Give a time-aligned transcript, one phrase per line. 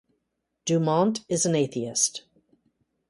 [0.65, 2.23] Dumont is an atheist.